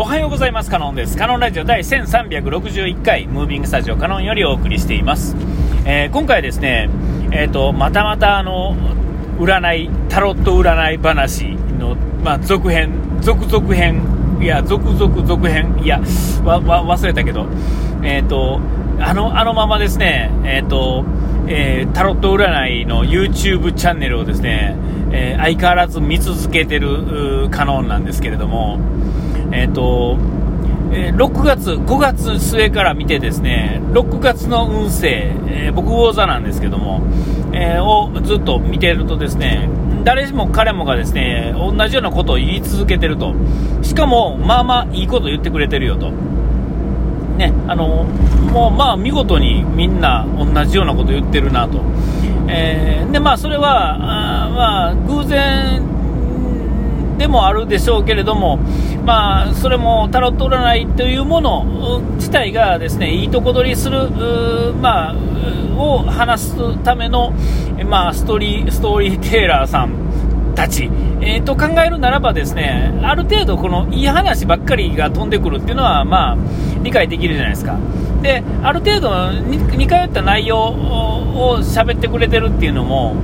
[0.00, 0.70] おはようございます。
[0.70, 1.16] カノンです。
[1.16, 5.34] カノンラジオ第1361回ムービングスタジオカノンよりお送りしています、
[5.84, 6.88] えー今回はですね
[7.32, 8.76] えっ、とまたまたあの
[9.40, 11.46] 占いタロット占い話
[11.80, 12.92] のまあ続編
[13.22, 16.00] 続々編いや続々続編いや
[16.44, 17.48] わわ忘れたけど
[18.04, 18.60] えっ、と
[19.00, 21.04] あのあのままですねえっ、と
[21.48, 24.76] えータロット占いの YouTube チャンネルをですね、
[25.10, 28.78] え相変わらず見続けてるカノンなんですけれども、
[29.52, 30.16] えっ、と、
[30.92, 37.02] えー6月、5月末から見てですね、6月の運勢、えー僕魚座なんですけども、
[37.52, 39.68] えーをずっと見てるとですね、
[40.04, 43.34] 誰しも彼もがですね、同じようなことを言い続けてると。
[43.82, 46.12] しかも、まあまあいいこと言ってくれてるよと。
[47.38, 48.04] ね、あの
[48.52, 51.80] もうまあ見事にみんな同じようなこと言ってるなと、
[52.48, 55.80] えーでまあ、それはあまあ偶然
[57.18, 58.58] でもあるでしょうけれども、
[59.04, 64.08] まあ、それもタロット占いというもの自体がですねいいとこ取りする、
[64.80, 65.16] まあ、
[65.76, 67.32] を話すための、
[67.84, 76.36] まあ、ストーリーストーリーテーラーさんたち、えーと考えるならばですねある程度このいい話ばっかりが飛んでくるっていうのは、まあ、
[76.82, 77.78] 理解できるじゃないですか。
[78.22, 83.14] である程度に似通った内容を喋ってくれてるっていうのも、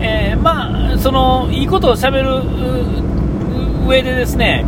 [0.00, 3.10] えーまあそのいいことを喋る
[3.90, 4.64] 上でですね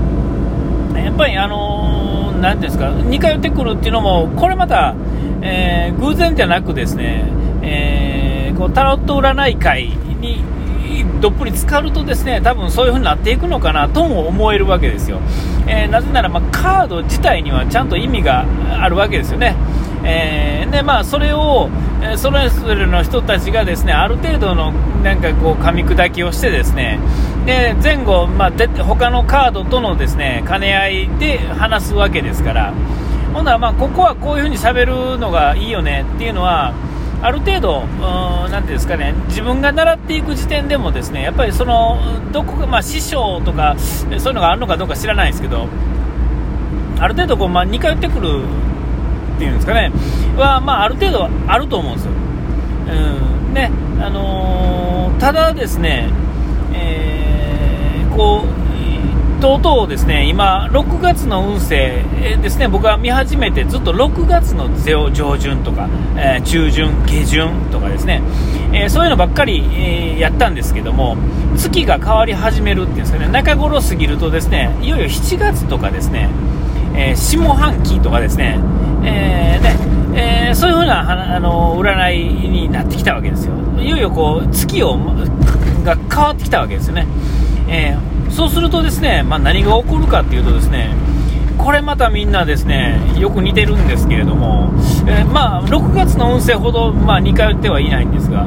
[0.94, 4.96] やっぱりあのーなんていうんですか似通ってくるっていうのもこれまた、
[5.42, 7.24] えー偶然じゃなくですね、
[7.62, 10.44] えーこうタロット占い会に
[11.20, 15.20] どっぷり浸かるとですね多分そういう風になっていくのかなとも思えるわけですよ、
[15.66, 18.44] えーなぜなら、まあ、カード自体にはちゃんと意味が
[18.82, 19.56] あるわけですよね、
[20.04, 21.70] えーでまあ、それを
[22.16, 24.72] それぞれの人たちがですねある程度の
[25.02, 26.98] なんかこう噛み砕きをしてですね
[27.46, 32.74] で前後、まあ、で他のカードとのですね兼ね合いで話すわけですから
[33.32, 36.74] ほんならまあここはこういう風に喋るのがいいよねっていうのは
[37.22, 42.00] ある程度、うーんなんていうんですかね、自分が習っていく時点でもですね、やっぱりその、
[42.32, 45.68] どこか、まあ師匠とか、そういうのがあるのかどうか知らないですけど、
[46.98, 48.42] ある程度こう、まあ似通ってくる
[49.42, 49.90] っていうんですかね、
[50.36, 52.12] は、まあある程度あると思うんですよ。
[53.48, 53.70] うん、ね、
[54.00, 56.08] あのーただですね、
[56.74, 58.44] えーこ
[59.38, 62.04] う、とうとうですね、今、6月の運勢
[62.42, 68.22] ですね、僕は見始めてずっと6月の上上旬とか、えー中旬、下旬とかですね、
[68.72, 71.16] えーそういうのばっかり、えーやったんですけども、
[71.56, 76.28] 月が変わり始めるっていうんですかね、中頃過ぎるとですね、いよいよ7月とかですね、
[76.94, 78.58] えー下半期とかですね、
[79.04, 79.76] えーね
[80.14, 83.54] えーそういうふうなあの占いになってきたわけですよ。
[83.78, 84.98] いよいよこう月を
[85.84, 87.06] が変わってきたわけですよね。
[87.68, 90.94] えーそうするとですね、まあ、何が起こるかっていうとですね、
[91.58, 94.72] これまたみんなですね、よく似てるんですけれども、
[95.06, 98.46] えーまあ、6月の運勢ほど、まあ、似通ってはいないんですが、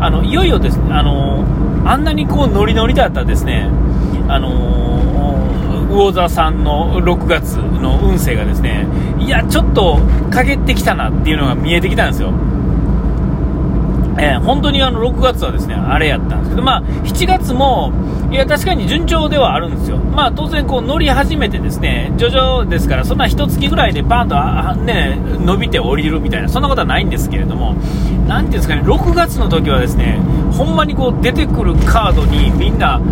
[0.00, 1.44] あの、いよいよですね、あの、
[1.84, 3.68] あんなにこう、ノリノリだったですね、
[4.28, 4.93] あの
[5.94, 8.86] 魚座さんの6月の運勢がですね、
[9.18, 9.98] いや、ちょっと
[10.30, 12.32] 陰ってきたなっていうのが見えてきたんですよ。
[14.18, 17.92] えー本当にあの6月はですねあれやったんですけど、まあ、7月も
[18.30, 27.74] いや確かに順調ではあるんですよ、まあ、当然こう乗り始めてですね徐々ですからそんな一月ぐらいでバーンとあね、伸びて降りるみたいなそんなことはないんですけれども
[28.28, 30.18] なていうんですかね6月の時はですね
[30.52, 33.02] ほんまにこう出てくるカードにみんなう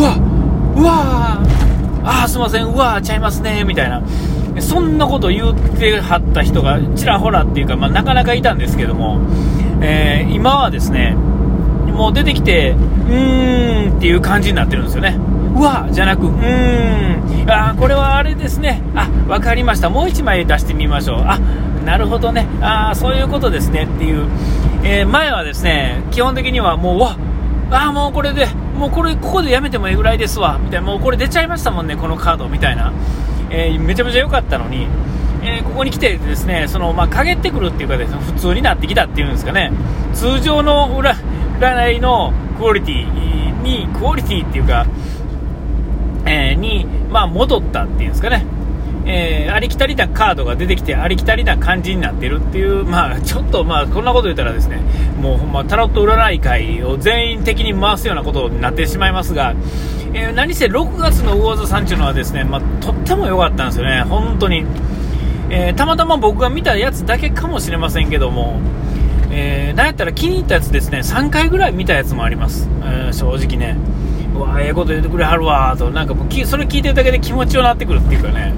[0.00, 0.16] わ
[0.76, 1.69] うわー
[2.04, 2.64] あーすいません。
[2.66, 3.64] うわーちゃいますね。
[3.64, 4.02] みたいな。
[4.60, 9.20] そんなこと言ってはった人がちらほらっていうか、まあ、なかなかいたんですけども、
[9.80, 15.18] えー今はですねもう出てきてうーんっていう感じになってるんですよね。
[15.56, 17.50] うわじゃなくうーん。
[17.50, 18.82] あこれはあれですね。
[18.94, 19.88] あ分かりました。
[19.90, 21.22] もう1枚出してみましょう。
[21.24, 21.38] あ
[21.84, 22.46] なるほどね。
[22.60, 23.84] あーそういうことですね。
[23.84, 24.26] っていう、
[24.84, 27.16] えー前はですね基本的にはもううわ
[27.72, 28.48] ああ、もうこれで、
[28.80, 32.94] もうこれ、ここでやめてもええぐらいですわ、みたいな、もうこれ出ちゃいましたもんね、このカード、みたいな。
[33.50, 34.86] えーめちゃめちゃ良かったのに、
[35.42, 39.70] えーここに来てですね、その、まあ、陰ってくるっていうかですね、普通になってきたっていうんですかね、
[40.14, 41.14] 通常の占
[41.60, 44.86] 占いのクオリティに、クオリティっていうか、
[46.24, 48.46] えーに、まあ、戻ったっていうんですかね。
[49.06, 54.80] えーありきたりなカードが出てきてありきたりな感じになってるっていう、まあ、ちょっとまあこんなこと言ったらですね
[55.20, 59.54] もうほんまタロット占い会を全員的に回すようなことになってしまいますが、
[60.14, 64.64] えー何せ6月の魚座さんっていうのはですね、まあ、とっても良かったんですよね、本当に、
[65.50, 68.60] えーたまたま僕が見たやつだけかもしれませんけども、
[69.30, 73.76] えーなんやったら気に入ったやつですね3回ぐらい見たやつもあります、えー正直ね。
[74.34, 78.52] うわええこと言ってくれはるわーとなんかもうそれ聞いてるだけで気持ちよなってくるっていうかね。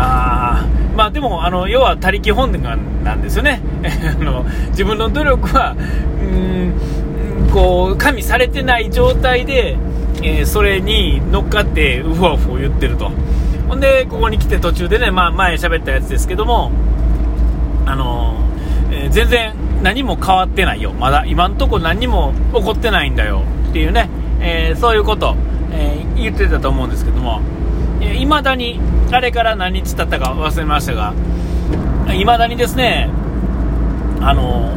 [0.00, 0.66] あ
[0.96, 3.60] まあでもあの要は他力本願なんですよね。
[4.20, 5.76] あの自分の努力は
[6.22, 6.72] うん
[7.52, 9.76] こう加味されてない状態で、
[10.22, 13.10] えー、それに乗っかってうわうわ言ってると。
[13.68, 16.72] ほんでここに来て途中でね、まあ、前喋ったやつですけども
[17.86, 18.34] あの、
[18.90, 20.92] えー、全然何も変わってないよ。
[20.92, 23.42] まだ今んとこ何も起こってないんだよ。
[23.70, 24.08] っていうね、
[24.40, 25.36] えー、そういうこと、
[25.72, 27.40] え言ってたと思うんですけども。
[28.02, 28.80] いまだに
[29.12, 31.14] あれから何日経ったか忘れましたが
[32.14, 33.10] いまだにですね
[34.20, 34.72] あの、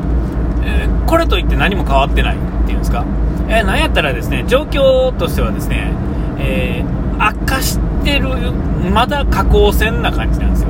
[0.66, 3.06] えー、これといって何も変わってないっていうんですか、
[3.48, 5.92] えー、なんやったらですね状況としてはですね、
[6.40, 8.52] えー、悪化してる
[8.92, 10.70] まだ下降線な感じなんですよ。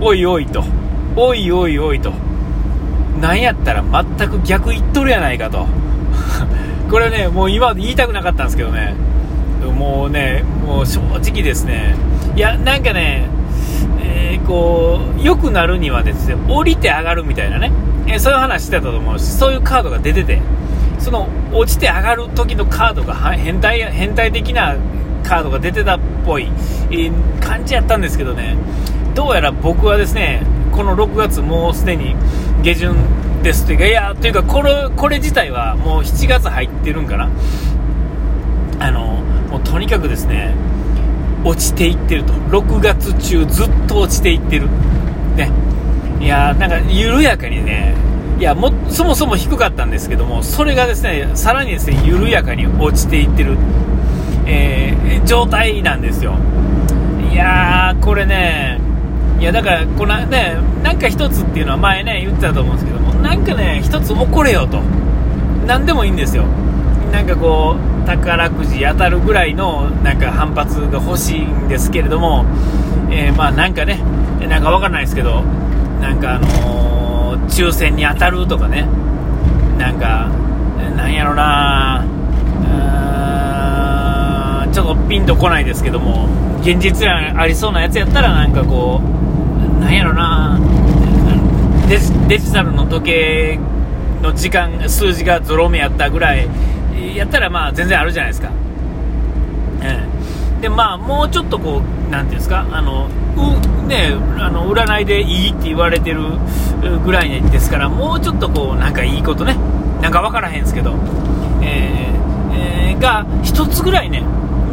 [0.00, 0.64] おいおいと。
[1.16, 2.12] おいおいおいと。
[3.20, 5.66] なんやったら全く逆言っとるやないかと。
[6.90, 8.94] これねもう今言いたくなかったんですけどね。
[9.66, 11.94] もうね、もう正直ですね、
[12.36, 13.28] いや、なんかね、
[14.02, 17.72] えー、こう、良くなるにはですね、降りて上がるみたいなね、
[18.06, 20.40] えー、そういう話してたと思うし、そういうカードが出てて、
[20.98, 24.76] その落ちて上がる時のカードが変態変態的な
[25.24, 26.48] カードが出てたっぽい、
[27.40, 28.56] 感じやったんですけどね、
[29.14, 30.42] どうやら僕はですね、
[30.72, 32.14] この6月もうすでに
[32.62, 32.94] 下旬
[33.42, 37.28] ですというか、いや、というかこれ、これ自体はもう7月入ってるんかな。
[38.78, 39.09] あの
[39.50, 40.54] もうとにかくですね
[41.44, 42.32] 落ちていってると。
[42.32, 44.68] 6月中ずっと落ちていってる。
[45.36, 45.50] ね。
[46.20, 47.94] いやなんか緩やかにね。
[48.38, 53.58] いやもそもそも低かったんですけどもそれがですねさらにですね緩やかに落ちていってる、
[54.46, 56.36] えー、状態なんですよ。
[57.30, 58.80] いやーこれね
[59.38, 64.80] いやだからこのねなんか一つっていうのは前ね言ってたと思うんですけどもなんかね一つ起これよと。
[65.66, 66.44] 何でもいいんですよ。
[67.12, 72.44] なんかこう宝くじ当たるぐらいのなんか反発が欲しいんですけれども、
[73.10, 74.00] えー、まあなんかね、
[74.48, 75.42] なんかわからないですけど、
[76.00, 78.86] なんかあのー、抽選に当たるとかね、
[79.78, 80.28] なんか、
[80.96, 82.06] なんやろな
[84.72, 86.28] ちょっとピンとこないですけども、
[86.60, 90.60] 現実にありそうなやつやったら、なんかこう、なんやろな
[91.88, 93.58] デジデジタルの時計
[94.22, 96.48] の時間、数字がゾロ目やったぐらい、
[97.16, 98.50] やったらまあ全然あるじゃないですか。
[99.82, 100.06] え
[100.58, 103.08] え、でまあもうちょっとこう、なんていうんですか、あの
[103.88, 106.20] ね、あの占いでいいって言われてる
[107.04, 109.56] ぐらいですから、もうちょっとこう、なんかいいことね、
[110.00, 110.94] なんか分からへんですけど、
[111.62, 114.22] えー、えー、が一つぐらいね、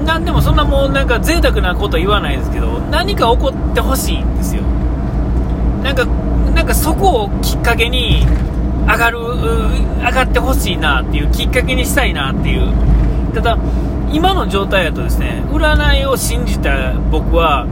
[0.05, 4.61] なんでもそんなもうなんか贅沢なこと言わないですけど、何か起こってほしいんですよ。
[5.83, 6.05] なんか、
[6.55, 8.25] なんかそこをきっかけに、
[8.87, 12.71] 上がる、上がってほしいなっていうきっかけにしたいなっていう。
[13.33, 13.57] ただ、
[14.11, 17.67] 今の状態だとですね、占いを信じた僕は、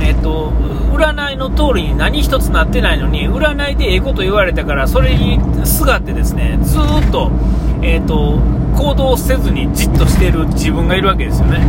[0.00, 0.52] えっ、と、
[0.92, 7.30] 占いの通りに何一つなってないのに、占いでええこと言われたから、それにすがってですね、ずっと、
[7.82, 8.40] えっ、と、
[8.76, 11.60] 行動せずにじっとしてる自分がいるわけですよね。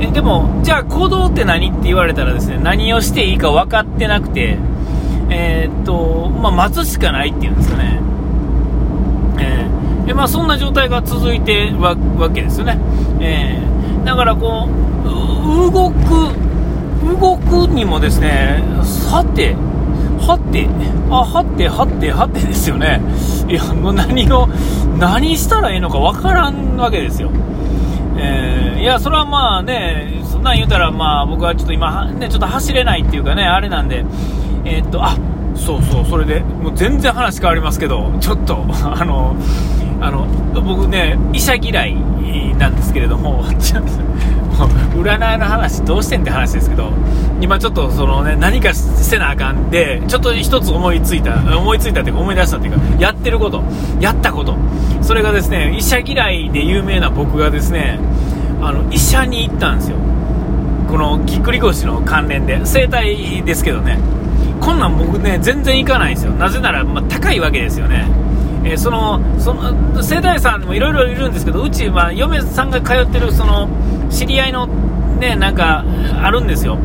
[0.00, 4.58] えでも、じゃあ行動って何って言われたらですね、何をしていいか分かってなくて、
[5.28, 8.07] えっ、と、まあ、待つしかないっていうんですかね。
[10.08, 12.78] えまあ、そんな状態が続いてわわけですよね、
[13.20, 14.66] えー、だからこ
[15.04, 16.48] う動く
[17.20, 19.54] 動くにもですねさて
[20.18, 20.66] はて
[21.10, 23.00] あはてはてはてですよね。
[23.48, 24.46] いやもう何を
[24.98, 27.30] 何したらいいのかわからんわけですよ。
[28.18, 34.04] えー、いや、それはまあね、そんなん言うたら、まあ僕はちょっと今、ね、ちょっと走れないっていうかね、あれなんで、
[34.64, 35.16] えー、っと、あ
[35.58, 39.36] そうそうそれでもう全然話変わりますけどちょっとあの
[40.00, 41.96] あの僕ね医者嫌い
[42.56, 43.44] なんですけれども
[44.94, 46.90] 占いの話どうしてんって話ですけど
[47.40, 53.62] 今ちょっとそのね何かせなあかんでちょっと一つ思いついた思いついたっていうか思い出したっていうかやってること
[54.00, 54.56] やったこと
[55.00, 57.98] それがですね医者嫌いで有名な僕がですね
[58.60, 59.96] あの医者に行ったんですよ
[60.88, 63.98] このぎっくり腰の関連で整体ですけどね
[64.60, 66.32] こんなん僕ね、全然行かないんですよ。
[66.32, 68.06] なぜなら、まあ、高いわけですよね。
[68.68, 73.68] えー、その、その、世代さんもいろいろいるんですけど、うち、は嫁さんが通ってる、その、
[74.10, 74.66] 知り合いの、
[75.18, 75.84] ね、なんか、
[76.22, 76.78] あるんですよ。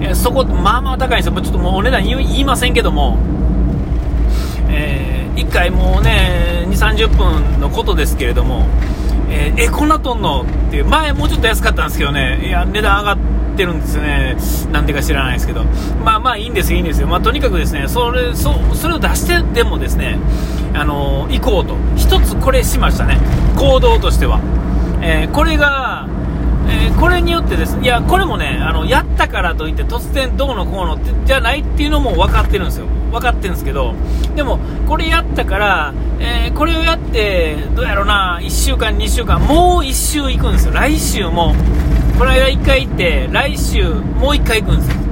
[0.00, 1.40] えー、そこ、まあまあ高いんですよ。
[1.42, 3.18] ちょっともうお値段言いませんけども、
[4.70, 8.66] えー、1回もうね、2、30分のことですけれども、
[9.28, 10.42] えー、え、こんなとんの？
[10.42, 14.36] っていう、前もうちょっと安かったんですけどね、いや、値段上がって、ってるんですね。
[14.70, 15.64] なんでか知らないですけど。
[16.04, 17.08] まあまあいいんですいいんですよ。
[17.08, 20.16] まあとにかくですね、それ、そ、それを出してでもですね、
[20.74, 21.74] あのー、行こうと。
[21.96, 23.18] 一つこれしましたね。
[23.56, 24.40] 行動としては。
[25.02, 26.06] えー、これが、
[26.68, 32.86] えー、これによってですね、いや、これもね、あの、やったからといって突然どうのこうのってじゃないっていうのも分かってるんですよ。
[33.10, 33.94] 分かってるんですけど、
[34.36, 40.74] でも、これやったから、えー、これをやって、どうやろうな、1週間、2週間、もう1週行くんですよ。
[40.74, 41.54] 来週も、
[42.18, 45.08] この間1回行って、来週もう1回行くんですよ。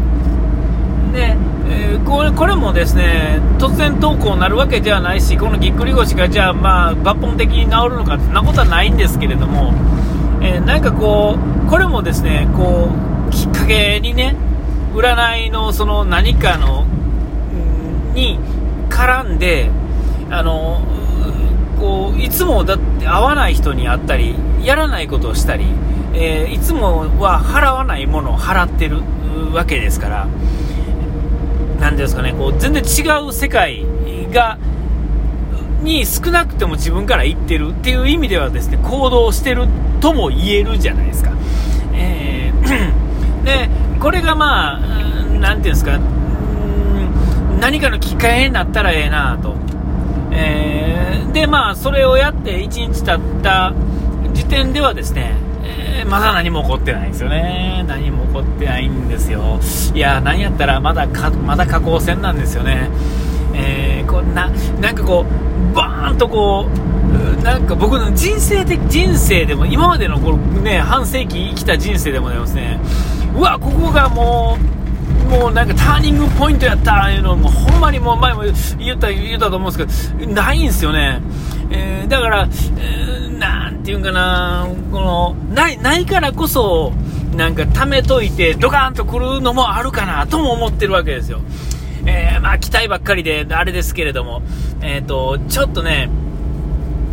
[1.13, 1.37] で、
[1.69, 9.73] えー、これこれもですね突然投稿になるわけではないしこのぎっくり腰がじゃあ、まあ、抜本的に治るのかそんなことはないんですけれども、
[10.43, 11.37] えー、なんかこ
[11.67, 12.91] うこれもですねこ
[13.29, 14.37] うきっかけにね
[14.95, 16.87] 占いのその何かの
[18.15, 18.39] に
[18.91, 19.71] 絡んで
[20.31, 20.83] あの
[21.79, 25.67] こういつもだって会わない人に会ったりやらないことをしたり、
[26.19, 29.03] えー、いつもは払わないものを払ってる
[29.53, 30.29] わけですから。
[31.81, 33.85] なんですかね、こう、全然違う世界
[34.33, 34.59] が、
[35.83, 39.69] に少なくても自分から言ってるっていう意味ではですね、行動してる
[40.01, 41.33] とも言えるじゃないですか。
[41.93, 43.69] えー、 で、
[44.01, 44.81] これがまあ、
[45.39, 45.99] なんていうんですか、
[47.61, 49.55] 何かのきっかけになったらええなと。
[50.33, 53.75] えー、で、まあ、それをやって1日経った
[54.33, 55.46] 時点ではですね、
[56.07, 57.85] まだ何も起こってないんですよね。
[57.87, 59.61] 何も起こってないんですよ。
[59.95, 62.89] いや、何やったらまだか、まだ下降線なんですよね。
[63.55, 65.25] えー、こんな、なんかこ
[65.73, 66.69] う、バーンとこ
[67.41, 72.81] う、なんか僕の人生的、人生でも、今までのこのね、半世紀生きた人生でもですね、
[73.37, 74.77] うわ、ここがもう、
[75.27, 78.43] もうなんかターニングポイントやったいうのもほんまにもう前も
[78.79, 81.21] 言った言ったと思うんですけどないんですよね、
[81.71, 86.93] えー、だから、えー、なんていうんかなこのないないからこそ
[87.35, 91.41] なんか貯めといてドカーンと来るのもあるかなとも思ってるわけですよ、
[92.07, 94.43] えー、まあ期待ばっかりであれですけれども、
[94.83, 96.09] えーと、ちょっとね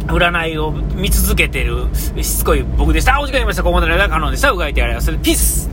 [0.08, 3.20] 占いを見続けてるしつこい僕でした。
[3.20, 3.64] お時間ありました。
[3.64, 4.52] ここまでの間、可能でした。
[4.52, 5.12] うがいてあります。
[5.20, 5.70] ピース